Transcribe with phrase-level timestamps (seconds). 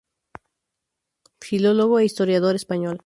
[1.45, 2.97] Filólogo e historiador español.